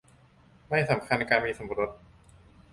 [0.67, 1.89] ใบสำคัญการสมรส